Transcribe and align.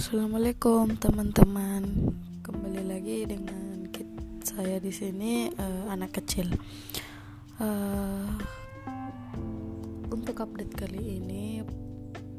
Assalamualaikum 0.00 0.96
teman-teman. 0.96 1.84
Kembali 2.40 2.88
lagi 2.88 3.28
dengan 3.28 3.84
saya 4.40 4.80
di 4.80 4.88
sini 4.88 5.52
uh, 5.52 5.92
anak 5.92 6.16
kecil. 6.16 6.48
Uh, 7.60 8.32
untuk 10.08 10.40
update 10.40 10.72
kali 10.72 11.20
ini 11.20 11.60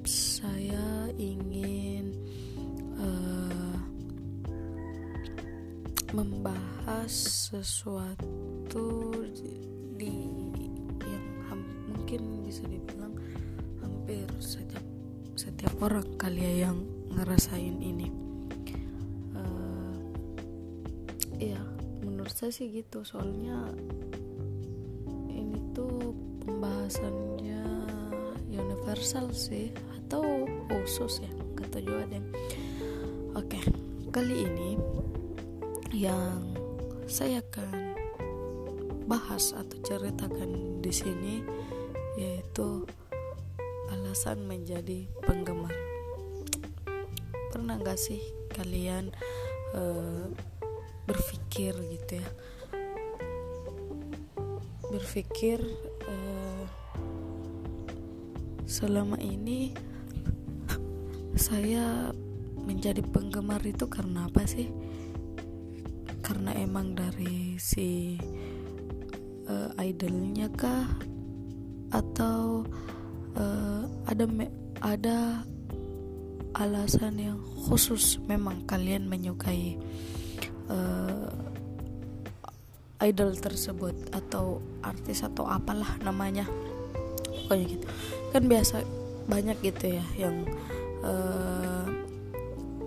saya 0.10 1.14
ingin 1.22 2.18
uh, 2.98 3.78
membahas 6.18 7.14
sesuatu 7.54 9.14
di 10.02 10.18
yang 11.06 11.62
mungkin 11.94 12.42
bisa 12.42 12.66
dibilang 12.66 13.14
hampir 13.86 14.26
setiap 14.42 14.82
setiap 15.38 15.78
orang 15.78 16.10
kali 16.18 16.42
ya 16.42 16.66
yang 16.66 17.01
ngerasain 17.18 17.78
ini. 17.84 18.08
Uh, 19.36 19.96
ya 21.38 21.62
menurut 22.04 22.34
saya 22.34 22.52
sih 22.54 22.72
gitu. 22.72 23.04
Soalnya 23.04 23.72
ini 25.32 25.60
tuh 25.76 26.16
pembahasannya 26.44 27.64
universal 28.52 29.32
sih 29.32 29.72
atau 30.02 30.48
khusus 30.68 31.24
ya 31.24 31.32
kata 31.56 31.80
juga 31.84 32.04
deh. 32.12 32.26
Oke 33.36 33.64
kali 34.12 34.44
ini 34.44 34.76
yang 35.96 36.52
saya 37.08 37.40
akan 37.44 37.96
bahas 39.08 39.52
atau 39.52 39.76
ceritakan 39.84 40.80
di 40.80 40.92
sini 40.92 41.44
yaitu 42.16 42.88
alasan 43.92 44.48
menjadi 44.48 45.08
penggemar 45.24 45.91
pernah 47.52 47.76
gak 47.76 48.00
sih 48.00 48.24
kalian 48.56 49.12
uh, 49.76 50.32
berpikir 51.04 51.76
gitu 51.76 52.24
ya? 52.24 52.30
Berpikir 54.88 55.60
uh, 56.08 56.64
selama 58.64 59.20
ini 59.20 59.76
saya 61.36 62.16
menjadi 62.64 63.04
penggemar 63.04 63.60
itu 63.68 63.84
karena 63.92 64.32
apa 64.32 64.48
sih? 64.48 64.72
Karena 66.24 66.56
emang 66.56 66.96
dari 66.96 67.60
si 67.60 68.16
uh, 69.52 69.76
idolnya 69.76 70.48
kah? 70.56 70.88
Atau 71.92 72.64
uh, 73.36 73.84
ada 74.08 74.24
ada 74.80 75.44
alasan 76.62 77.18
yang 77.18 77.40
khusus 77.66 78.22
memang 78.30 78.62
kalian 78.70 79.10
menyukai 79.10 79.82
uh, 80.70 81.34
idol 83.02 83.34
tersebut 83.34 83.98
atau 84.14 84.62
artis 84.86 85.26
atau 85.26 85.50
apalah 85.50 85.98
namanya. 86.06 86.46
Pokoknya 87.26 87.66
gitu. 87.66 87.86
Kan 88.30 88.46
biasa 88.46 88.86
banyak 89.26 89.58
gitu 89.66 89.98
ya 89.98 90.06
yang 90.22 90.46
uh, 91.02 91.90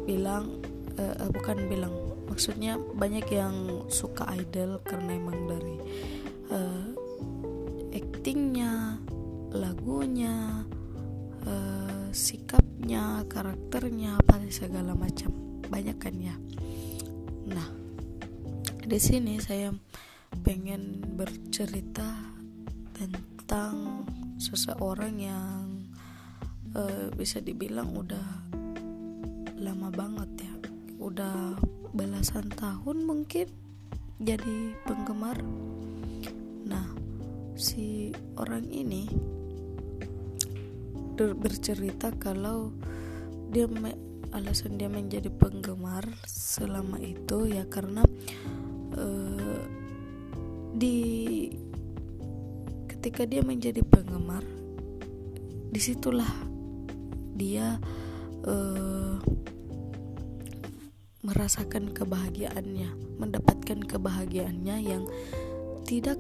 bilang 0.07 0.63
uh, 0.95 1.27
bukan 1.35 1.67
bilang 1.67 1.95
maksudnya 2.31 2.79
banyak 2.79 3.27
yang 3.31 3.87
suka 3.91 4.27
idol 4.39 4.79
karena 4.87 5.19
emang 5.19 5.39
dari 5.51 5.77
uh, 6.55 6.87
actingnya 7.95 8.99
lagunya 9.55 10.67
uh, 11.47 12.07
sikap 12.11 12.64
sikapnya, 12.85 13.25
karakternya, 13.33 14.13
apa 14.21 14.45
segala 14.53 14.93
macam. 14.93 15.33
Banyak 15.73 15.97
kan 15.97 16.21
ya. 16.21 16.37
Nah, 17.49 17.65
di 18.85 18.99
sini 19.01 19.41
saya 19.41 19.73
pengen 20.45 21.01
bercerita 21.17 22.13
tentang 22.93 24.05
seseorang 24.37 25.17
yang 25.17 25.89
uh, 26.77 27.09
bisa 27.17 27.41
dibilang 27.41 27.89
udah 27.97 28.53
lama 29.57 29.89
banget 29.89 30.45
ya. 30.45 30.55
Udah 31.01 31.57
belasan 31.97 32.53
tahun 32.53 33.09
mungkin 33.09 33.49
jadi 34.21 34.77
penggemar. 34.85 35.41
Nah, 36.69 36.85
si 37.57 38.13
orang 38.37 38.69
ini 38.69 39.09
bercerita 41.15 42.11
kalau 42.19 42.75
dia 43.55 43.71
alasan 44.35 44.75
dia 44.75 44.91
menjadi 44.91 45.31
penggemar 45.31 46.03
selama 46.27 46.99
itu 46.99 47.47
ya 47.47 47.63
karena 47.71 48.03
uh, 48.99 49.63
di 50.75 50.99
ketika 52.91 53.23
dia 53.31 53.47
menjadi 53.47 53.87
penggemar 53.87 54.43
di 55.71 55.79
situlah 55.79 56.35
dia 57.39 57.79
uh, 58.43 59.23
merasakan 61.23 61.95
kebahagiaannya 61.95 62.91
mendapatkan 63.23 63.87
kebahagiaannya 63.87 64.77
yang 64.83 65.07
tidak 65.87 66.19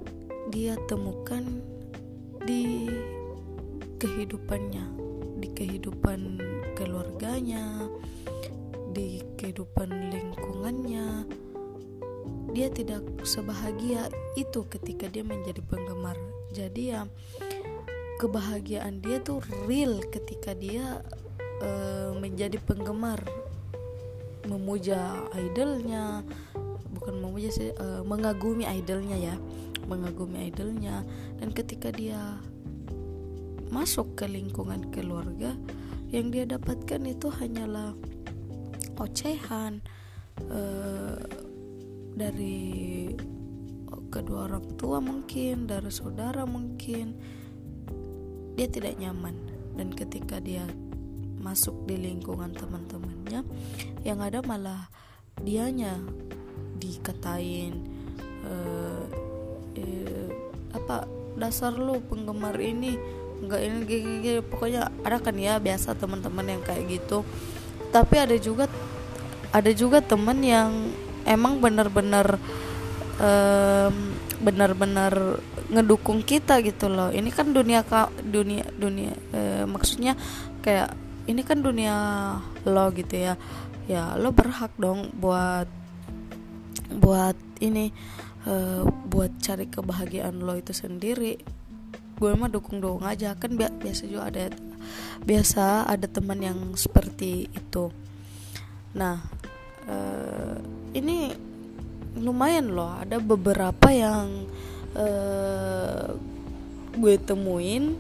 dia 0.54 0.78
temukan 0.87 1.43
di 2.47 2.87
kehidupannya 4.04 4.84
di 5.41 5.48
kehidupan 5.56 6.37
keluarganya 6.76 7.88
di 8.92 9.25
kehidupan 9.41 10.12
lingkungannya 10.12 11.25
dia 12.53 12.69
tidak 12.69 13.00
sebahagia 13.25 14.12
itu 14.37 14.62
ketika 14.70 15.10
dia 15.10 15.26
menjadi 15.26 15.59
penggemar. 15.66 16.15
Jadi 16.54 16.94
ya 16.94 17.03
kebahagiaan 18.22 19.03
dia 19.03 19.19
tuh 19.19 19.42
real 19.66 19.98
ketika 20.06 20.54
dia 20.54 21.03
uh, 21.65 22.15
menjadi 22.15 22.60
penggemar 22.62 23.25
memuja 24.47 25.26
idolnya. 25.34 26.22
Bukan 26.94 27.19
memuja 27.19 27.50
sih 27.50 27.75
uh, 27.75 28.06
mengagumi 28.06 28.69
idolnya 28.69 29.16
ya 29.19 29.34
mengagumi 29.91 30.47
idolnya. 30.47 31.03
Dan 31.42 31.50
ketika 31.50 31.91
dia 31.91 32.38
masuk 33.73 34.19
ke 34.19 34.27
lingkungan 34.29 34.91
keluarga 34.91 35.57
yang 36.13 36.31
dia 36.31 36.45
dapatkan 36.47 37.03
itu 37.07 37.27
hanyalah 37.31 37.97
ocehan 38.99 39.83
uh, 40.51 41.19
dari 42.15 43.11
kedua 44.15 44.47
orang 44.47 44.79
tua 44.79 45.03
mungkin 45.03 45.67
dari 45.67 45.91
saudara 45.91 46.47
mungkin. 46.47 47.19
Dia 48.55 48.71
tidak 48.71 48.95
nyaman. 49.03 49.35
Dan 49.75 49.91
ketika 49.91 50.39
dia 50.39 50.63
masuk 51.43 51.75
di 51.91 51.99
lingkungan 51.99 52.55
teman-temannya 52.55 53.43
yang 54.07 54.23
ada 54.23 54.39
malah 54.47 54.87
dianya 55.43 55.99
dikatain 56.79 57.83
uh, 58.47 59.05
eh, 59.75 60.31
apa 60.73 61.11
dasar 61.35 61.75
lu 61.75 61.99
penggemar 62.07 62.55
ini 62.63 62.97
nggak 63.43 63.61
ini 63.61 63.78
gini, 63.89 64.12
gini 64.22 64.41
pokoknya 64.45 64.93
ada 65.03 65.19
kan 65.19 65.34
ya 65.34 65.59
biasa 65.59 65.99
teman-teman 65.99 66.47
yang 66.47 66.62
kayak 66.62 66.87
gitu. 66.87 67.27
Tapi 67.91 68.15
ada 68.19 68.37
juga 68.39 68.71
ada 69.55 69.71
juga 69.71 70.03
temen 70.03 70.39
yang 70.43 70.71
emang 71.27 71.59
bener-bener 71.62 72.39
um, 73.19 73.95
benar-benar 74.43 75.41
ngedukung 75.71 76.21
kita 76.21 76.61
gitu 76.61 76.91
loh. 76.91 77.09
Ini 77.11 77.31
kan 77.33 77.55
dunia 77.55 77.87
dunia 78.21 78.67
dunia 78.77 79.15
eh, 79.33 79.65
maksudnya 79.65 80.19
kayak 80.60 80.92
ini 81.25 81.41
kan 81.41 81.65
dunia 81.65 81.95
lo 82.69 82.86
gitu 82.92 83.15
ya. 83.16 83.34
Ya 83.89 84.16
lo 84.16 84.33
berhak 84.33 84.72
dong 84.81 85.13
buat 85.16 85.69
buat 86.95 87.36
ini 87.60 87.91
uh, 88.48 88.86
buat 89.09 89.33
cari 89.41 89.66
kebahagiaan 89.69 90.41
lo 90.41 90.57
itu 90.57 90.72
sendiri 90.72 91.41
gue 92.15 92.31
mah 92.34 92.51
dukung 92.51 92.78
dukung 92.78 93.05
aja. 93.07 93.34
Kan 93.34 93.59
bi 93.59 93.66
biasa 93.66 94.07
juga 94.07 94.31
ada 94.31 94.51
biasa 95.25 95.89
ada 95.89 96.07
teman 96.07 96.41
yang 96.43 96.59
seperti 96.75 97.51
itu. 97.51 97.91
Nah 98.95 99.22
uh, 99.89 100.57
ini 100.95 101.34
lumayan 102.19 102.71
loh. 102.71 102.95
Ada 103.03 103.19
beberapa 103.19 103.91
yang 103.91 104.47
uh, 104.95 106.15
gue 106.95 107.15
temuin 107.19 107.99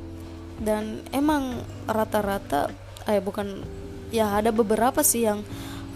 dan 0.62 1.02
emang 1.10 1.66
rata-rata 1.90 2.70
eh 3.10 3.18
bukan 3.18 3.66
ya 4.14 4.38
ada 4.38 4.54
beberapa 4.54 5.02
sih 5.02 5.26
yang 5.26 5.42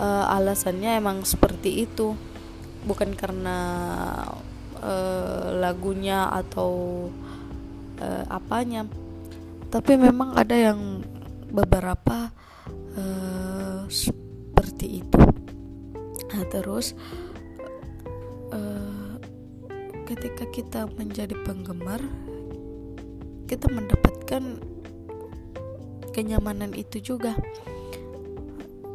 uh, 0.03 0.35
alasannya 0.35 0.99
emang 0.99 1.23
seperti 1.23 1.87
itu. 1.87 2.19
Bukan 2.83 3.15
karena 3.15 3.59
uh, 4.83 5.47
lagunya 5.59 6.31
atau 6.31 7.07
uh, 8.01 8.25
apanya. 8.31 8.87
Tapi 9.69 10.01
memang 10.01 10.33
ada 10.35 10.57
yang 10.57 11.05
beberapa 11.53 12.33
uh, 12.97 13.85
seperti 13.89 15.05
itu. 15.05 15.23
Nah 16.33 16.45
terus 16.49 16.97
uh, 18.53 19.17
ketika 20.09 20.49
kita 20.49 20.89
menjadi 20.97 21.37
penggemar 21.45 22.01
kita 23.49 23.65
mendapatkan 23.73 24.61
kenyamanan 26.13 26.77
itu 26.77 27.01
juga. 27.01 27.33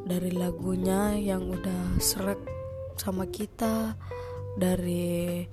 Dari 0.03 0.35
lagunya 0.35 1.15
yang 1.15 1.47
udah 1.47 1.97
serak 1.97 2.37
sama 2.99 3.23
kita 3.25 3.95
dari 4.59 5.47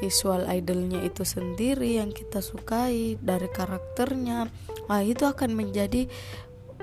visual 0.00 0.48
idolnya 0.48 1.04
itu 1.04 1.22
sendiri 1.28 2.00
yang 2.00 2.10
kita 2.10 2.40
sukai 2.40 3.20
dari 3.20 3.48
karakternya 3.52 4.48
nah 4.88 5.00
itu 5.04 5.28
akan 5.28 5.52
menjadi 5.52 6.08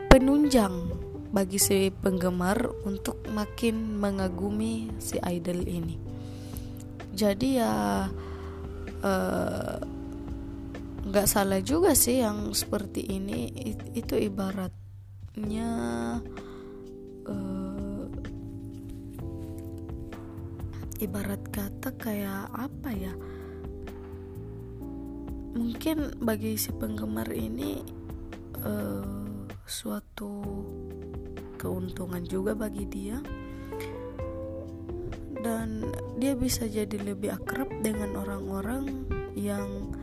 penunjang 0.09 0.93
bagi 1.35 1.59
si 1.59 1.91
penggemar 1.91 2.71
untuk 2.87 3.19
makin 3.27 3.99
mengagumi 3.99 4.87
si 5.03 5.19
idol 5.19 5.67
ini. 5.67 5.99
Jadi 7.11 7.59
ya 7.59 8.07
uh, 9.03 9.75
nggak 11.05 11.27
salah 11.27 11.59
juga 11.59 11.91
sih 11.91 12.23
yang 12.23 12.55
seperti 12.55 13.03
ini 13.11 13.51
itu 13.91 14.15
ibaratnya 14.15 15.69
uh, 17.27 17.74
ibarat 20.99 21.41
kata 21.51 21.91
kayak 21.99 22.51
apa 22.55 22.89
ya? 22.93 23.13
Mungkin 25.55 26.19
bagi 26.19 26.59
si 26.59 26.75
penggemar 26.75 27.31
ini 27.31 27.79
uh, 28.63 29.47
suatu 29.63 30.43
keuntungan 31.55 32.23
juga 32.27 32.53
bagi 32.55 32.85
dia. 32.87 33.19
Dan 35.45 35.85
dia 36.17 36.33
bisa 36.33 36.65
jadi 36.65 36.97
lebih 36.97 37.37
akrab 37.37 37.69
dengan 37.85 38.17
orang-orang 38.17 39.05
yang 39.37 39.93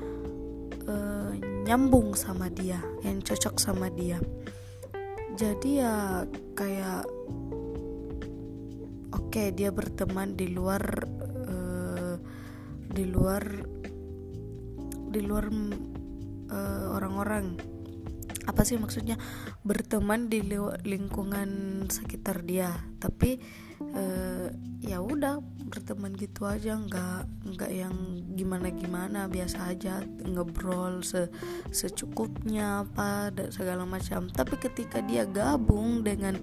uh, 0.86 1.34
nyambung 1.66 2.14
sama 2.14 2.46
dia 2.46 2.78
yang 3.02 3.18
cocok 3.18 3.58
sama 3.58 3.90
dia. 3.90 4.22
Jadi 5.34 5.82
ya 5.82 6.22
kayak 6.54 7.08
oke 9.12 9.28
okay, 9.32 9.52
dia 9.52 9.68
berteman 9.70 10.34
di 10.34 10.50
luar 10.50 10.82
uh, 11.48 12.16
di 12.92 13.04
luar 13.08 13.44
di 15.12 15.20
luar 15.20 15.46
uh, 16.48 16.86
orang-orang. 16.96 17.56
Apa 18.42 18.66
sih 18.66 18.74
maksudnya? 18.74 19.14
Berteman 19.62 20.26
di 20.26 20.42
lingkungan 20.82 21.84
sekitar 21.86 22.42
dia. 22.42 22.74
Tapi 22.98 23.38
uh, 23.94 24.50
ya 24.82 24.98
udah 24.98 25.38
berteman 25.68 26.10
gitu 26.18 26.48
aja. 26.48 26.74
Nggak 26.74 27.22
nggak 27.54 27.70
yang 27.70 27.94
gimana 28.34 28.74
gimana 28.74 29.20
biasa 29.30 29.70
aja. 29.70 30.02
Ngebrol 30.26 31.06
se 31.06 31.30
secukupnya 31.70 32.82
apa 32.82 33.30
segala 33.54 33.86
macam. 33.86 34.26
Tapi 34.26 34.58
ketika 34.58 34.98
dia 35.06 35.22
gabung 35.22 36.02
dengan 36.02 36.34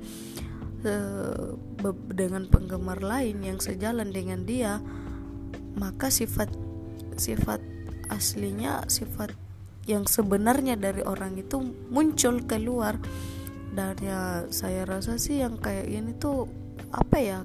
dengan 2.14 2.48
penggemar 2.48 3.04
lain 3.04 3.44
yang 3.44 3.60
sejalan 3.60 4.12
dengan 4.16 4.48
dia 4.48 4.80
maka 5.76 6.12
sifat 6.12 6.52
sifat 7.16 7.60
aslinya 8.10 8.84
sifat 8.90 9.32
yang 9.90 10.06
sebenarnya 10.06 10.78
dari 10.78 11.02
orang 11.02 11.42
itu 11.42 11.58
muncul 11.90 12.46
keluar. 12.46 13.02
Dan 13.74 13.98
ya 14.02 14.46
saya 14.54 14.86
rasa 14.86 15.18
sih 15.18 15.42
yang 15.42 15.58
kayak 15.58 15.90
ini 15.90 16.14
tuh 16.18 16.46
apa 16.94 17.18
ya 17.18 17.40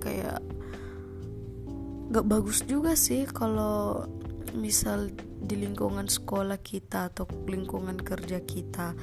kayak 0.00 0.40
gak 2.12 2.26
bagus 2.26 2.64
juga 2.64 2.96
sih 2.96 3.28
kalau 3.28 4.08
misal 4.56 5.12
di 5.36 5.56
lingkungan 5.56 6.08
sekolah 6.08 6.56
kita 6.64 7.12
atau 7.12 7.28
lingkungan 7.44 8.00
kerja 8.00 8.40
kita 8.40 8.96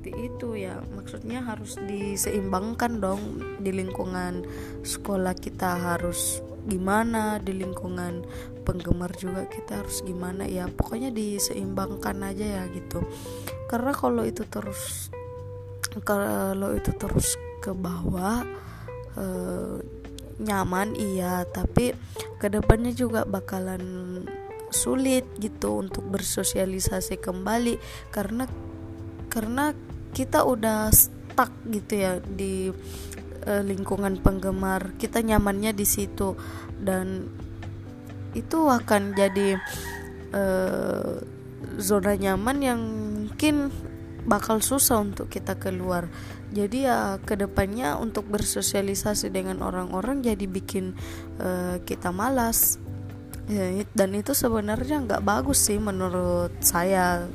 seperti 0.00 0.32
itu 0.32 0.56
ya. 0.56 0.80
Maksudnya 0.96 1.44
harus 1.44 1.76
diseimbangkan 1.76 3.04
dong 3.04 3.20
di 3.60 3.68
lingkungan 3.68 4.48
sekolah 4.80 5.36
kita 5.36 5.76
harus 5.76 6.40
gimana 6.64 7.36
di 7.36 7.52
lingkungan 7.60 8.24
penggemar 8.64 9.12
juga 9.20 9.44
kita 9.44 9.84
harus 9.84 10.00
gimana 10.00 10.48
ya. 10.48 10.72
Pokoknya 10.72 11.12
diseimbangkan 11.12 12.16
aja 12.32 12.46
ya 12.48 12.62
gitu. 12.72 13.04
Karena 13.68 13.92
kalau 13.92 14.24
itu 14.24 14.48
terus 14.48 15.12
kalau 16.00 16.72
itu 16.72 16.96
terus 16.96 17.36
ke 17.60 17.76
bawah 17.76 18.40
uh, 19.20 19.76
nyaman 20.40 20.96
iya 20.96 21.44
tapi 21.44 21.92
ke 22.40 22.48
depannya 22.48 22.96
juga 22.96 23.28
bakalan 23.28 24.24
sulit 24.72 25.28
gitu 25.36 25.84
untuk 25.84 26.08
bersosialisasi 26.08 27.20
kembali. 27.20 27.76
Karena 28.08 28.48
karena 29.28 29.89
kita 30.10 30.42
udah 30.42 30.90
stuck 30.92 31.50
gitu 31.70 31.92
ya 31.96 32.12
di 32.20 32.70
uh, 33.46 33.62
lingkungan 33.64 34.20
penggemar. 34.20 34.94
Kita 34.98 35.22
nyamannya 35.24 35.72
di 35.72 35.86
situ. 35.86 36.36
Dan 36.76 37.28
itu 38.36 38.58
akan 38.70 39.14
jadi 39.16 39.58
uh, 40.34 41.18
zona 41.80 42.14
nyaman 42.14 42.58
yang 42.62 42.80
mungkin 43.26 43.72
bakal 44.28 44.60
susah 44.60 45.00
untuk 45.00 45.32
kita 45.32 45.56
keluar. 45.56 46.06
Jadi 46.50 46.84
ya 46.84 47.16
ke 47.22 47.38
depannya 47.38 47.96
untuk 47.96 48.26
bersosialisasi 48.28 49.30
dengan 49.30 49.62
orang-orang 49.62 50.20
jadi 50.20 50.44
bikin 50.50 50.98
uh, 51.40 51.78
kita 51.86 52.10
malas. 52.10 52.76
Dan 53.98 54.14
itu 54.14 54.30
sebenarnya 54.30 55.02
nggak 55.02 55.26
bagus 55.26 55.66
sih 55.66 55.82
menurut 55.82 56.54
saya 56.62 57.26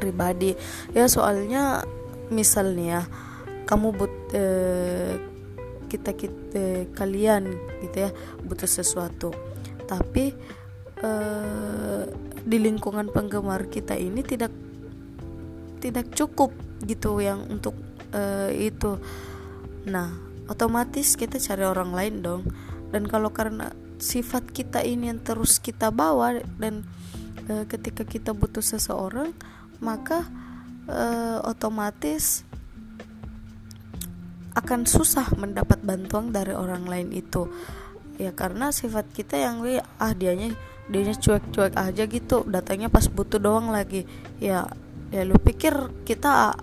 pribadi. 0.00 0.56
Ya 0.96 1.04
soalnya 1.12 1.84
misalnya 2.32 3.04
kamu 3.68 3.92
but 3.92 4.14
uh, 4.32 5.20
kita 5.92 6.16
kita 6.16 6.88
kalian 6.96 7.52
gitu 7.84 8.08
ya 8.08 8.10
butuh 8.40 8.70
sesuatu. 8.70 9.36
Tapi 9.84 10.32
uh, 11.04 12.08
di 12.40 12.56
lingkungan 12.56 13.12
penggemar 13.12 13.68
kita 13.68 13.92
ini 14.00 14.24
tidak 14.24 14.54
tidak 15.84 16.08
cukup 16.16 16.56
gitu 16.88 17.20
yang 17.20 17.44
untuk 17.52 17.76
uh, 18.16 18.48
itu. 18.48 18.96
Nah 19.84 20.16
otomatis 20.48 21.14
kita 21.14 21.36
cari 21.36 21.64
orang 21.68 21.92
lain 21.92 22.14
dong. 22.24 22.42
Dan 22.90 23.06
kalau 23.06 23.30
karena 23.30 23.70
sifat 24.00 24.50
kita 24.50 24.82
ini 24.82 25.12
yang 25.12 25.20
terus 25.20 25.60
kita 25.60 25.92
bawa 25.92 26.40
dan 26.58 26.82
uh, 27.52 27.64
ketika 27.68 28.02
kita 28.02 28.32
butuh 28.32 28.64
seseorang 28.64 29.36
maka 29.80 30.28
uh, 30.86 31.40
otomatis 31.48 32.44
akan 34.54 34.84
susah 34.84 35.32
mendapat 35.40 35.80
bantuan 35.80 36.34
dari 36.34 36.52
orang 36.52 36.84
lain 36.86 37.08
itu. 37.14 37.48
Ya 38.20 38.36
karena 38.36 38.68
sifat 38.68 39.08
kita 39.16 39.40
yang 39.40 39.64
ah 39.96 40.12
dianya 40.12 40.52
dianya 40.90 41.16
cuek-cuek 41.16 41.72
aja 41.78 42.04
gitu 42.04 42.44
datangnya 42.44 42.92
pas 42.92 43.08
butuh 43.08 43.40
doang 43.40 43.72
lagi. 43.72 44.04
Ya 44.42 44.68
ya 45.08 45.24
lu 45.24 45.40
pikir 45.40 45.72
kita 46.04 46.54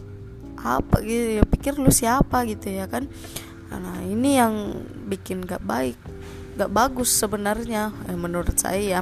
apa 0.58 0.98
gitu 1.06 1.42
ya 1.42 1.44
pikir 1.46 1.80
lu 1.82 1.90
siapa 1.90 2.46
gitu 2.46 2.70
ya 2.70 2.86
kan? 2.86 3.10
Nah 3.74 4.06
ini 4.06 4.38
yang 4.38 4.78
bikin 5.10 5.44
gak 5.44 5.64
baik 5.66 5.98
gak 6.58 6.74
bagus 6.74 7.14
sebenarnya 7.14 7.90
eh, 8.06 8.18
menurut 8.18 8.54
saya. 8.54 9.02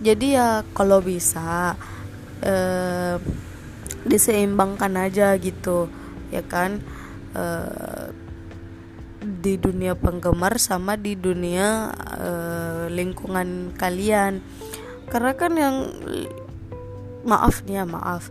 jadi 0.00 0.26
ya 0.38 0.48
kalau 0.74 0.98
bisa 1.04 1.76
eh, 2.42 3.16
diseimbangkan 4.08 4.94
aja 4.98 5.36
gitu 5.38 5.86
ya 6.34 6.42
kan? 6.42 6.82
Eh, 7.34 8.08
di 9.24 9.56
dunia 9.56 9.96
penggemar 9.96 10.60
sama 10.60 11.00
di 11.00 11.16
dunia 11.16 11.92
eh, 12.18 12.84
lingkungan 12.90 13.72
kalian. 13.76 14.40
Karena 15.08 15.32
kan 15.36 15.52
yang 15.54 15.76
maaf 17.24 17.64
nih 17.64 17.80
ya 17.80 17.84
maaf. 17.84 18.28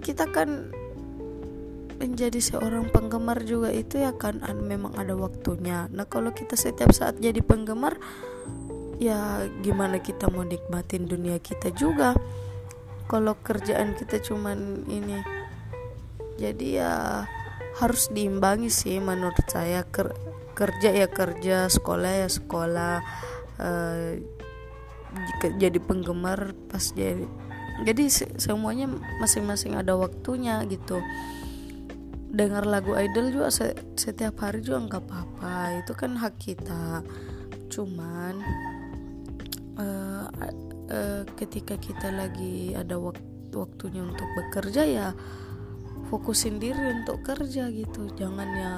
Kita 0.00 0.26
kan 0.30 0.70
menjadi 2.00 2.40
seorang 2.40 2.88
penggemar 2.88 3.44
juga 3.44 3.68
itu 3.68 4.00
ya 4.00 4.16
kan 4.16 4.40
memang 4.56 4.96
ada 4.96 5.12
waktunya. 5.12 5.84
Nah 5.92 6.08
kalau 6.08 6.32
kita 6.32 6.56
setiap 6.56 6.96
saat 6.96 7.20
jadi 7.20 7.44
penggemar 7.44 8.00
ya 8.96 9.44
gimana 9.60 10.00
kita 10.00 10.32
mau 10.32 10.44
nikmatin 10.44 11.04
dunia 11.04 11.36
kita 11.40 11.72
juga 11.76 12.16
kalau 13.10 13.34
kerjaan 13.42 13.98
kita 13.98 14.22
cuman 14.22 14.86
ini. 14.86 15.18
Jadi 16.38 16.78
ya 16.78 17.26
harus 17.82 18.06
diimbangi 18.14 18.70
sih 18.70 19.02
menurut 19.02 19.42
saya. 19.50 19.82
Ker 19.82 20.14
kerja 20.54 20.94
ya 20.94 21.10
kerja 21.10 21.66
sekolah 21.66 22.22
ya 22.22 22.28
sekolah. 22.30 23.02
Uh, 23.58 24.22
jadi 25.58 25.82
penggemar 25.82 26.54
pas 26.70 26.94
jadi 26.94 27.26
jadi 27.82 28.06
semuanya 28.38 28.86
masing-masing 29.18 29.74
ada 29.74 29.98
waktunya 29.98 30.62
gitu. 30.70 31.02
Dengar 32.30 32.62
lagu 32.62 32.94
idol 32.94 33.34
juga 33.34 33.50
setiap 33.98 34.38
hari 34.38 34.62
juga 34.62 34.86
nggak 34.86 35.02
apa-apa. 35.02 35.82
Itu 35.82 35.98
kan 35.98 36.14
hak 36.14 36.38
kita. 36.38 37.02
Cuman 37.74 38.38
uh, 39.80 40.30
uh, 40.90 41.22
ketika 41.38 41.78
kita 41.78 42.10
lagi 42.10 42.74
ada 42.74 42.98
wak 42.98 43.16
waktunya 43.50 44.06
untuk 44.06 44.26
bekerja 44.38 44.82
ya 44.86 45.08
fokusin 46.10 46.58
diri 46.58 47.02
untuk 47.02 47.22
kerja 47.22 47.70
gitu. 47.70 48.10
Jangan 48.14 48.48
ya 48.50 48.74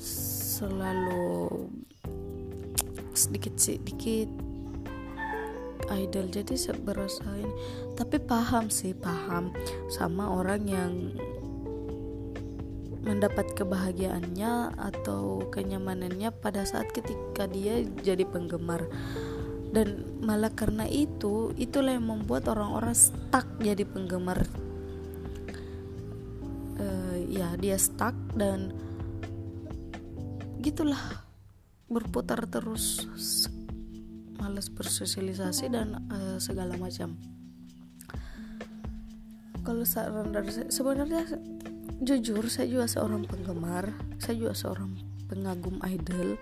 selalu 0.00 1.68
sedikit 3.16 3.56
sedikit 3.56 4.28
idol 5.92 6.28
jadi 6.28 6.54
berasa 6.82 7.24
tapi 7.94 8.18
paham 8.18 8.68
sih 8.68 8.92
paham 8.92 9.54
sama 9.88 10.28
orang 10.28 10.62
yang 10.66 10.92
mendapat 13.06 13.54
kebahagiaannya 13.54 14.74
atau 14.74 15.46
kenyamanannya 15.54 16.34
pada 16.42 16.66
saat 16.66 16.90
ketika 16.90 17.46
dia 17.46 17.86
jadi 18.02 18.26
penggemar 18.26 18.90
dan 19.74 20.06
malah 20.22 20.52
karena 20.52 20.86
itu 20.86 21.50
itulah 21.58 21.94
yang 21.94 22.06
membuat 22.06 22.46
orang-orang 22.50 22.94
stuck 22.94 23.46
jadi 23.58 23.82
penggemar. 23.86 24.46
Uh, 26.76 27.16
ya 27.32 27.56
dia 27.56 27.80
stuck 27.80 28.14
dan 28.36 28.72
gitulah 30.60 31.24
berputar 31.86 32.44
terus 32.50 33.06
malas 34.36 34.68
bersosialisasi 34.68 35.72
dan 35.72 35.96
uh, 36.10 36.36
segala 36.42 36.74
macam. 36.76 37.16
Kalau 39.66 39.82
saran 39.82 40.30
dari 40.30 40.50
saya 40.54 40.70
sebenarnya 40.70 41.26
jujur 42.02 42.46
saya 42.46 42.70
juga 42.70 42.86
seorang 42.86 43.24
penggemar 43.24 43.90
saya 44.20 44.36
juga 44.38 44.54
seorang 44.54 44.94
pengagum 45.26 45.82
idol. 45.82 46.38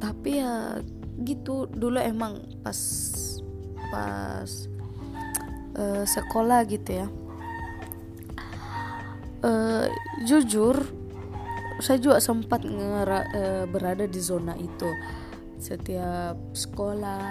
Tapi 0.00 0.30
ya 0.40 0.80
gitu. 1.22 1.68
Dulu 1.70 2.00
emang 2.00 2.40
pas 2.64 2.78
pas 3.90 4.50
uh, 5.76 6.04
sekolah 6.06 6.60
gitu 6.66 6.90
ya. 7.04 7.06
Uh, 9.40 9.88
jujur 10.28 10.76
saya 11.80 11.96
juga 11.96 12.20
sempat 12.20 12.60
ngera, 12.60 13.24
uh, 13.32 13.64
berada 13.64 14.04
di 14.04 14.20
zona 14.20 14.52
itu. 14.56 14.90
Setiap 15.60 16.36
sekolah 16.52 17.24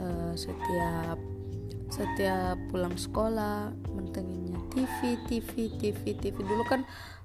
uh, 0.00 0.32
setiap 0.36 1.18
setiap 1.86 2.58
pulang 2.68 2.98
sekolah 2.98 3.70
mentenginnya 3.94 4.58
TV 4.74 5.16
TV 5.30 5.70
TV 5.78 6.02
TV 6.18 6.36
dulu 6.42 6.66
kan 6.66 6.82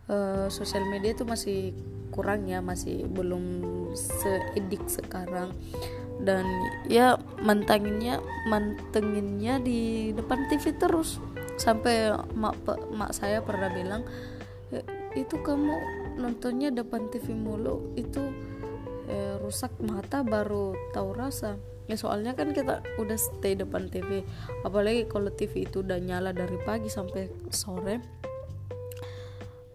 uh, 0.07 0.47
sosial 0.47 0.85
media 0.87 1.17
itu 1.17 1.25
masih 1.25 1.73
kurang 2.11 2.45
ya 2.45 2.59
masih 2.59 3.07
belum 3.07 3.63
seedik 3.95 4.85
sekarang. 4.91 5.55
Dan 6.21 6.45
ya 6.85 7.17
mantanginnya 7.41 8.21
mantenginnya 8.45 9.57
di 9.57 10.11
depan 10.13 10.45
TV 10.51 10.75
terus. 10.77 11.17
Sampai 11.57 12.13
mak 12.37 12.61
mak 12.93 13.15
saya 13.15 13.41
pernah 13.41 13.71
bilang 13.73 14.05
e, 14.69 14.83
itu 15.17 15.41
kamu 15.41 15.73
nontonnya 16.19 16.69
depan 16.69 17.09
TV 17.09 17.33
mulu 17.33 17.95
itu 17.97 18.21
eh, 19.09 19.35
rusak 19.41 19.73
mata 19.81 20.21
baru 20.21 20.77
tahu 20.93 21.09
rasa. 21.17 21.57
Ya 21.89 21.97
soalnya 21.97 22.37
kan 22.37 22.53
kita 22.55 22.85
udah 23.01 23.17
stay 23.17 23.57
depan 23.57 23.91
TV 23.91 24.23
apalagi 24.63 25.09
kalau 25.11 25.27
TV 25.33 25.67
itu 25.67 25.83
udah 25.83 25.99
nyala 25.99 26.31
dari 26.31 26.55
pagi 26.63 26.87
sampai 26.87 27.27
sore 27.51 27.99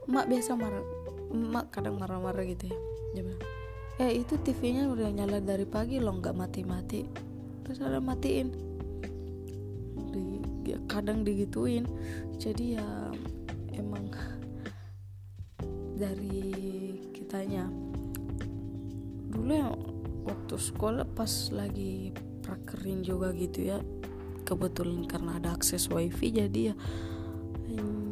mak 0.07 0.31
biasa 0.31 0.55
marah 0.55 0.96
mak 1.45 1.73
kadang 1.75 2.01
marah-marah 2.01 2.45
gitu 2.49 2.73
ya. 2.73 2.79
Dia 3.13 3.25
eh 3.97 4.13
itu 4.21 4.37
TV-nya 4.37 4.93
udah 4.93 5.09
nyala 5.09 5.41
dari 5.41 5.65
pagi 5.65 5.97
loh 5.97 6.21
nggak 6.21 6.37
mati-mati. 6.37 7.09
Terus 7.65 7.81
ada 7.81 7.97
matiin. 8.01 8.53
Di, 10.13 10.23
ya, 10.69 10.79
kadang 10.85 11.25
digituin. 11.25 11.89
Jadi 12.37 12.77
ya 12.77 12.87
emang 13.73 14.13
dari 15.97 16.45
kitanya. 17.17 17.73
Dulu 19.33 19.53
ya 19.53 19.73
waktu 20.29 20.55
sekolah 20.61 21.09
pas 21.17 21.49
lagi 21.57 22.13
prakerin 22.45 23.01
juga 23.01 23.33
gitu 23.33 23.65
ya. 23.65 23.81
Kebetulan 24.45 25.09
karena 25.09 25.41
ada 25.41 25.57
akses 25.57 25.89
wifi 25.91 26.31
jadi 26.37 26.71
ya 26.71 26.75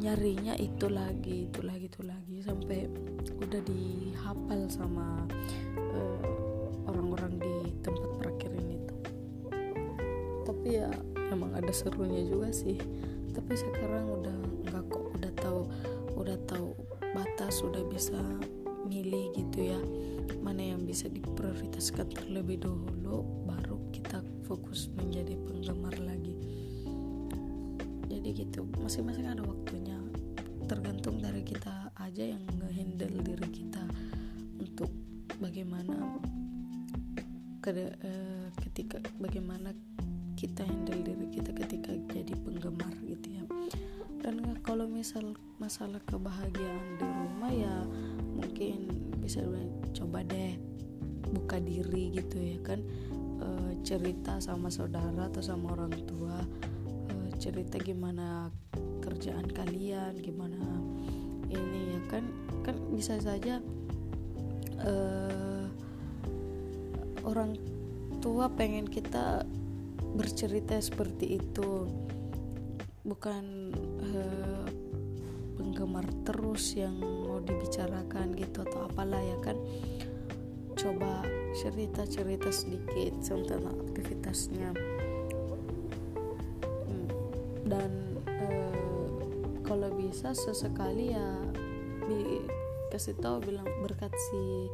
nyarinya 0.05 0.53
itu 0.61 0.85
lagi 0.85 1.49
itu 1.49 1.65
lagi 1.65 1.89
itu 1.89 2.01
lagi 2.05 2.37
sampai 2.45 2.85
udah 3.41 3.61
dihafal 3.65 4.61
sama 4.69 5.25
uh, 5.81 6.29
orang-orang 6.85 7.41
di 7.41 7.73
tempat 7.81 8.09
prakerin 8.21 8.77
itu. 8.77 8.95
Tapi 10.45 10.67
ya 10.77 10.93
emang 11.33 11.57
ada 11.57 11.73
serunya 11.73 12.21
juga 12.21 12.53
sih. 12.53 12.77
Tapi 13.33 13.53
sekarang 13.57 14.05
udah 14.21 14.37
nggak 14.69 14.83
kok 14.93 15.05
udah 15.17 15.31
tahu 15.41 15.61
udah 16.21 16.37
tahu 16.45 16.77
batas 17.17 17.65
udah 17.65 17.81
bisa 17.89 18.21
milih 18.85 19.33
gitu 19.33 19.73
ya 19.73 19.81
mana 20.45 20.61
yang 20.61 20.85
bisa 20.85 21.09
diprioritaskan 21.09 22.13
terlebih 22.13 22.61
dahulu 22.61 23.25
baru 23.49 23.81
kita 23.89 24.21
fokus 24.45 24.93
menjadi 24.93 25.33
penggemar 25.41 25.97
lagi. 25.97 26.37
Jadi 28.05 28.29
gitu 28.45 28.69
masing-masing 28.77 29.25
ada 29.25 29.41
waktunya 29.41 29.94
tergantung 30.65 31.21
dari 31.21 31.45
kita 31.45 31.93
aja 31.97 32.23
yang 32.25 32.41
ngehandle 32.59 33.21
diri 33.21 33.49
kita 33.53 33.83
untuk 34.59 34.89
bagaimana 35.37 36.17
uh, 37.65 38.47
ketika 38.61 39.01
bagaimana 39.17 39.73
kita 40.35 40.67
handle 40.67 40.99
diri 40.99 41.27
kita 41.31 41.55
ketika 41.55 41.95
jadi 42.11 42.33
penggemar 42.43 42.91
gitu 43.07 43.39
ya. 43.39 43.43
Dan 44.19 44.59
kalau 44.65 44.85
misal 44.85 45.37
masalah 45.57 46.01
kebahagiaan 46.03 46.99
di 46.99 47.07
rumah 47.07 47.51
ya 47.53 47.75
mungkin 48.35 48.91
bisa 49.23 49.41
coba 49.95 50.27
deh 50.27 50.59
buka 51.31 51.57
diri 51.63 52.11
gitu 52.13 52.37
ya 52.37 52.59
kan. 52.61 52.83
E, 53.35 53.47
cerita 53.83 54.39
sama 54.43 54.67
saudara 54.71 55.27
atau 55.31 55.43
sama 55.43 55.75
orang 55.75 55.93
tua 56.03 56.43
e, 57.07 57.13
cerita 57.39 57.79
gimana 57.79 58.51
kerjaan 59.05 59.45
kalian 59.53 60.17
gimana 60.17 60.57
ini 61.53 61.93
ya 61.93 62.01
kan? 62.09 62.25
Kan 62.65 62.75
bisa 62.89 63.21
saja 63.21 63.61
e, 64.81 64.93
orang 67.25 67.53
tua 68.25 68.49
pengen 68.49 68.89
kita 68.89 69.45
bercerita 70.15 70.79
seperti 70.79 71.37
itu. 71.37 71.85
Bukan 73.05 73.45
uh, 74.01 74.65
penggemar 75.53 76.09
terus 76.25 76.73
yang 76.73 76.97
mau 76.97 77.37
dibicarakan 77.37 78.33
gitu 78.33 78.65
atau 78.65 78.89
apalah 78.89 79.21
ya 79.21 79.37
kan? 79.45 79.57
Coba 80.73 81.21
cerita-cerita 81.53 82.49
sedikit 82.49 83.13
tentang 83.21 83.69
aktivitasnya. 83.69 84.73
Hmm, 86.87 87.07
dan 87.69 87.91
uh, 88.14 88.14
bisa 90.05 90.37
sesekali 90.37 91.17
ya 91.17 91.27
kasih 92.93 93.17
tahu 93.19 93.43
bilang 93.43 93.67
berkat 93.83 94.13
si 94.13 94.71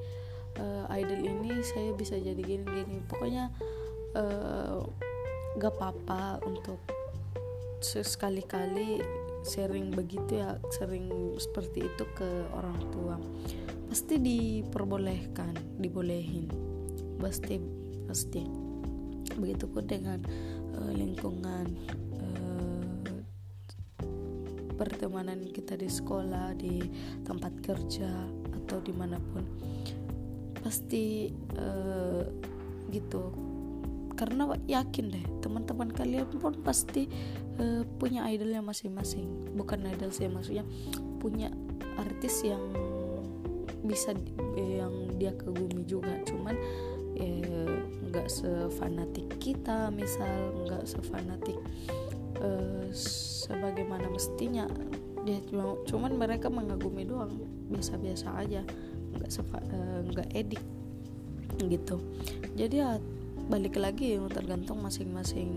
uh, 0.62 0.86
idol 0.94 1.26
ini 1.26 1.64
saya 1.64 1.90
bisa 1.96 2.20
jadi 2.20 2.38
gini-gini. 2.38 3.02
Pokoknya 3.10 3.50
uh, 4.14 4.86
gak 5.58 5.74
apa-apa 5.74 6.44
untuk 6.46 6.78
sesekali-kali 7.82 9.02
sharing 9.42 9.90
begitu 9.90 10.38
ya 10.38 10.62
sering 10.78 11.10
seperti 11.42 11.90
itu 11.90 12.04
ke 12.14 12.30
orang 12.54 12.78
tua. 12.94 13.16
Pasti 13.90 14.22
diperbolehkan 14.22 15.82
dibolehin. 15.82 16.46
Pasti 17.18 17.58
pasti. 18.06 18.44
Begitupun 19.32 19.84
dengan 19.88 20.20
uh, 20.78 20.92
lingkungan 20.94 21.74
pertemanan 24.82 25.46
kita 25.46 25.78
di 25.78 25.86
sekolah 25.86 26.58
di 26.58 26.82
tempat 27.22 27.54
kerja 27.62 28.10
atau 28.50 28.82
di 28.82 28.90
mana 28.90 29.22
pun. 29.22 29.46
Pasti 30.58 31.30
uh, 31.62 32.26
gitu. 32.90 33.30
Karena 34.18 34.50
yakin 34.66 35.06
deh 35.14 35.26
teman-teman 35.46 35.94
kalian 35.94 36.26
pun 36.42 36.58
pasti 36.66 37.06
uh, 37.62 37.86
punya 38.02 38.26
idolnya 38.26 38.66
masing-masing. 38.66 39.54
Bukan 39.54 39.86
idol 39.86 40.10
saya 40.10 40.34
maksudnya 40.34 40.66
punya 41.22 41.54
artis 42.02 42.42
yang 42.42 42.66
bisa 43.86 44.18
yang 44.58 45.14
dia 45.22 45.38
kagumi 45.38 45.86
juga. 45.86 46.18
Cuman 46.26 46.58
eh, 47.22 47.70
nggak 48.10 48.28
eh, 48.28 48.34
sefanatik 48.34 49.30
kita 49.38 49.94
misal 49.94 50.58
nggak 50.66 50.90
sefanatik 50.90 51.58
uh, 52.42 52.86
sebagaimana 52.92 54.10
mestinya. 54.10 54.66
Dia 55.22 55.38
cuma 55.48 55.78
cuman 55.86 56.18
mereka 56.18 56.50
mengagumi 56.50 57.06
doang. 57.06 57.32
Biasa-biasa 57.70 58.28
aja. 58.42 58.62
Nggak 59.16 59.30
uh, 59.38 60.02
nggak 60.10 60.30
edik. 60.34 60.64
Gitu. 61.62 61.96
Jadi 62.58 62.76
ya 62.82 62.98
balik 63.52 63.78
lagi 63.78 64.18
tergantung 64.32 64.82
masing-masing 64.82 65.50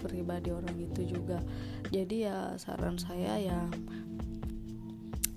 pribadi 0.00 0.52
orang 0.52 0.76
itu 0.76 1.16
juga. 1.16 1.40
Jadi 1.88 2.28
ya 2.28 2.56
saran 2.56 2.96
saya 2.96 3.40
ya 3.40 3.60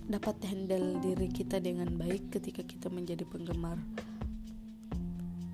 dapat 0.08 0.36
handle 0.46 1.00
diri 1.00 1.32
kita 1.32 1.64
dengan 1.64 1.96
baik 1.96 2.36
ketika 2.36 2.64
kita 2.64 2.92
menjadi 2.92 3.24
penggemar. 3.24 3.80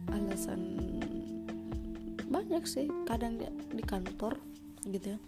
Alasan 0.10 0.62
banyak 2.30 2.64
sih. 2.66 2.90
Kadang 3.06 3.38
di 3.74 3.84
kantor 3.86 4.49
gitu 4.88 5.16
ya. 5.16 5.20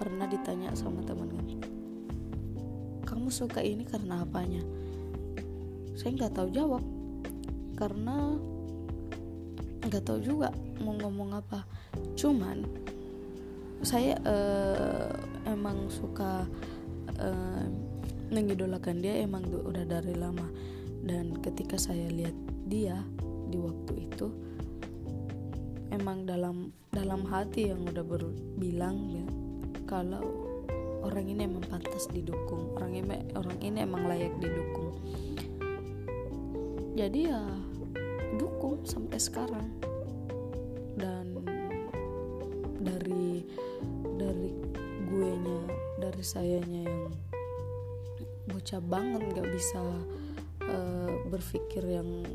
Pernah 0.00 0.26
ditanya 0.28 0.72
sama 0.72 1.04
teman 1.04 1.28
kan 1.28 1.46
kamu 3.10 3.26
suka 3.26 3.58
ini 3.58 3.82
karena 3.82 4.22
apanya? 4.22 4.62
Saya 5.98 6.14
nggak 6.14 6.34
tahu 6.40 6.48
jawab 6.54 6.80
karena 7.74 8.38
nggak 9.82 10.04
tahu 10.06 10.22
juga 10.22 10.54
mau 10.78 10.94
ngomong 10.94 11.36
apa. 11.36 11.66
Cuman 12.14 12.62
saya 13.82 14.14
uh, 14.22 15.10
emang 15.44 15.90
suka 15.90 16.48
uh, 17.18 17.66
mengidolakan 18.30 19.02
dia 19.02 19.18
emang 19.20 19.42
udah 19.50 19.82
dari 19.82 20.14
lama. 20.14 20.46
Dan 21.02 21.34
ketika 21.42 21.76
saya 21.76 22.06
lihat 22.14 22.36
dia 22.70 22.98
di 23.50 23.58
waktu 23.58 24.06
itu 24.06 24.32
emang 25.90 26.24
dalam 26.24 26.70
dalam 26.90 27.22
hati 27.30 27.70
yang 27.70 27.86
udah 27.86 28.02
berbilang 28.02 28.98
ya 29.14 29.26
kalau 29.86 30.50
orang 31.06 31.30
ini 31.30 31.46
emang 31.46 31.62
pantas 31.70 32.10
didukung 32.10 32.74
orang 32.74 32.98
ini 32.98 33.16
orang 33.38 33.58
ini 33.62 33.78
emang 33.82 34.10
layak 34.10 34.34
didukung. 34.42 34.98
Jadi 36.98 37.30
ya 37.30 37.40
dukung 38.36 38.82
sampai 38.82 39.18
sekarang. 39.22 39.68
Dan 40.98 41.40
dari 42.82 43.46
dari 44.18 44.50
gue 45.08 45.30
nya 45.40 45.60
dari 46.02 46.22
sayanya 46.26 46.90
yang 46.90 47.02
bocah 48.50 48.82
banget 48.82 49.22
nggak 49.30 49.48
bisa 49.54 49.80
uh, 50.66 51.12
berpikir 51.30 51.86
yang 51.86 52.26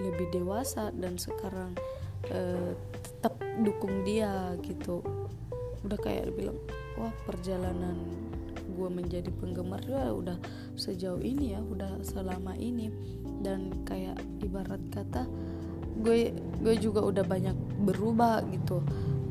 lebih 0.00 0.26
dewasa. 0.34 0.90
Dan 0.90 1.20
sekarang 1.20 1.76
uh, 2.30 2.72
tetap 3.02 3.34
dukung 3.60 4.04
dia 4.06 4.56
gitu. 4.64 5.00
Udah 5.84 5.98
kayak 6.00 6.32
bilang 6.32 6.56
wah 6.96 7.12
perjalanan 7.28 7.98
gue 8.64 8.88
menjadi 8.90 9.30
penggemar 9.38 9.84
ya 9.86 10.10
udah 10.10 10.40
sejauh 10.74 11.20
ini 11.20 11.56
ya 11.56 11.60
udah 11.60 12.00
selama 12.00 12.56
ini. 12.56 12.88
Dan 13.44 13.84
kayak 13.84 14.20
ibarat 14.40 14.80
kata 14.88 15.28
gue 16.00 16.34
gue 16.60 16.74
juga 16.80 17.04
udah 17.04 17.22
banyak 17.22 17.54
berubah 17.86 18.42
gitu 18.50 18.80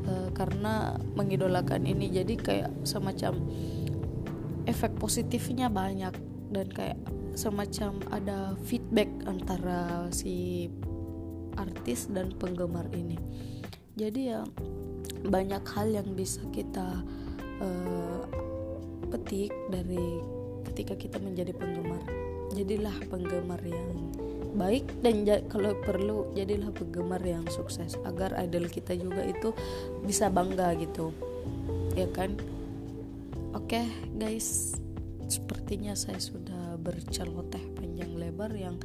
uh, 0.06 0.28
karena 0.34 0.94
mengidolakan 1.18 1.86
ini. 1.86 2.10
Jadi 2.10 2.34
kayak 2.38 2.70
semacam 2.86 3.42
efek 4.64 4.96
positifnya 4.96 5.68
banyak 5.68 6.14
dan 6.54 6.66
kayak 6.72 6.98
semacam 7.34 7.98
ada 8.14 8.54
feedback 8.62 9.10
antara 9.26 10.06
si 10.14 10.70
artis 11.58 12.10
dan 12.10 12.34
penggemar 12.36 12.86
ini. 12.92 13.18
Jadi 13.94 14.20
ya 14.34 14.42
banyak 15.24 15.64
hal 15.64 15.86
yang 15.94 16.08
bisa 16.18 16.42
kita 16.50 17.02
uh, 17.62 18.22
petik 19.14 19.54
dari 19.70 20.20
ketika 20.72 20.94
kita 20.98 21.18
menjadi 21.22 21.54
penggemar. 21.54 22.02
Jadilah 22.54 22.94
penggemar 23.10 23.62
yang 23.62 24.14
baik 24.54 24.86
dan 25.02 25.26
kalau 25.50 25.74
perlu 25.82 26.30
jadilah 26.38 26.70
penggemar 26.70 27.18
yang 27.26 27.42
sukses 27.50 27.98
agar 28.06 28.30
idol 28.38 28.70
kita 28.70 28.94
juga 28.94 29.26
itu 29.26 29.50
bisa 30.06 30.30
bangga 30.30 30.74
gitu. 30.78 31.10
Ya 31.98 32.06
kan? 32.10 32.38
Oke 33.54 33.78
okay, 33.82 33.86
guys. 34.18 34.78
Sepertinya 35.24 35.96
saya 35.96 36.20
sudah 36.20 36.76
berceloteh 36.78 37.62
panjang 37.74 38.12
lebar 38.14 38.52
yang 38.54 38.76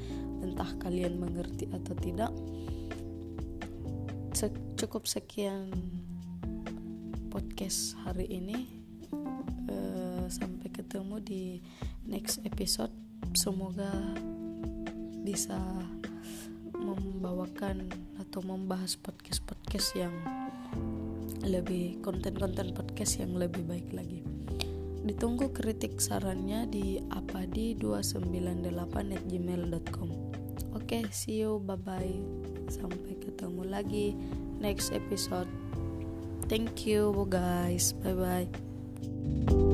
entah 0.41 0.69
kalian 0.79 1.19
mengerti 1.19 1.67
atau 1.71 1.93
tidak 1.97 2.31
cukup 4.79 5.03
sekian 5.03 5.67
podcast 7.27 7.99
hari 8.07 8.31
ini. 8.31 8.79
Uh, 9.67 10.23
sampai 10.31 10.71
ketemu 10.71 11.19
di 11.19 11.59
next 12.07 12.39
episode. 12.47 12.95
Semoga 13.35 13.91
bisa 15.27 15.59
membawakan 16.79 17.91
atau 18.23 18.39
membahas 18.39 18.95
podcast-podcast 18.95 19.99
yang 19.99 20.15
lebih 21.43 21.99
konten-konten 21.99 22.71
podcast 22.71 23.19
yang 23.19 23.35
lebih 23.35 23.67
baik 23.67 23.91
lagi. 23.91 24.23
Ditunggu 25.03 25.51
kritik 25.51 25.99
sarannya 25.99 26.71
di 26.71 27.03
apadi298@gmail.com. 27.11 30.09
Oke, 30.89 31.05
okay, 31.05 31.13
see 31.13 31.45
you, 31.45 31.61
bye 31.69 31.77
bye. 31.77 32.17
Sampai 32.65 33.13
ketemu 33.21 33.61
lagi 33.61 34.17
next 34.57 34.89
episode. 34.89 35.45
Thank 36.49 36.89
you 36.89 37.29
guys. 37.29 37.93
Bye 38.01 38.17
bye. 38.17 39.69